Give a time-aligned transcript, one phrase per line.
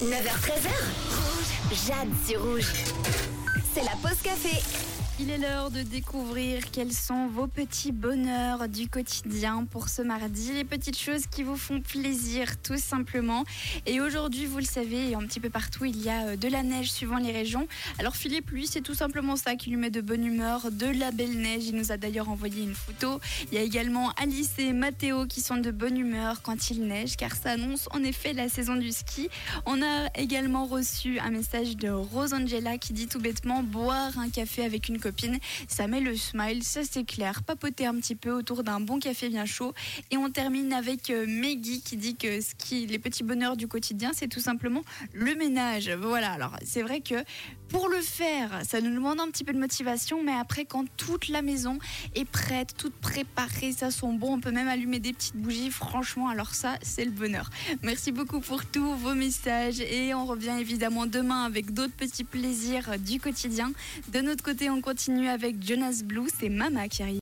[0.00, 0.70] 9h13h.
[1.08, 1.86] Rouge.
[1.86, 2.66] Jade sur rouge.
[3.72, 4.60] C'est la pause café.
[5.20, 10.52] Il est l'heure de découvrir quels sont vos petits bonheurs du quotidien pour ce mardi,
[10.52, 13.44] les petites choses qui vous font plaisir tout simplement.
[13.86, 16.64] Et aujourd'hui, vous le savez, un petit peu partout, il y a euh, de la
[16.64, 17.68] neige suivant les régions.
[18.00, 21.12] Alors Philippe, lui, c'est tout simplement ça qui lui met de bonne humeur, de la
[21.12, 21.68] belle neige.
[21.68, 23.20] Il nous a d'ailleurs envoyé une photo.
[23.52, 27.16] Il y a également Alice et Mathéo qui sont de bonne humeur quand il neige,
[27.16, 29.28] car ça annonce en effet la saison du ski.
[29.64, 34.64] On a également reçu un message de Rosangela qui dit tout bêtement boire un café
[34.64, 37.42] avec une copine, ça met le smile, ça c'est clair.
[37.42, 39.74] Papoter un petit peu autour d'un bon café bien chaud.
[40.10, 43.68] Et on termine avec euh, Meggy qui dit que ce qui, les petits bonheurs du
[43.68, 45.90] quotidien, c'est tout simplement le ménage.
[45.90, 47.16] Voilà, alors c'est vrai que
[47.68, 51.28] pour le faire, ça nous demande un petit peu de motivation, mais après, quand toute
[51.28, 51.78] la maison
[52.14, 55.70] est prête, toute préparée, ça sent bon, on peut même allumer des petites bougies.
[55.70, 57.50] Franchement, alors ça, c'est le bonheur.
[57.82, 62.98] Merci beaucoup pour tous vos messages et on revient évidemment demain avec d'autres petits plaisirs
[63.00, 63.72] du quotidien.
[64.12, 67.12] De notre côté, on continue avec Jonas Blue, c'est Mama qui arrive.